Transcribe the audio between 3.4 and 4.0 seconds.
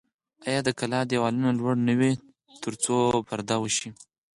وشي؟